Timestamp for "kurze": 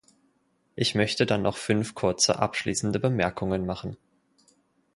1.93-2.39